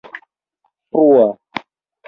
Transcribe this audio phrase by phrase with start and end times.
[0.91, 1.27] frua